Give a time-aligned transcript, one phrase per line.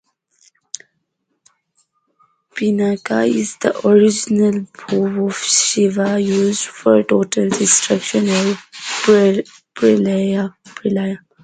[2.55, 8.55] Pinaka is the original bow of Shiva used for total destruction or
[9.75, 10.55] "Pralaya".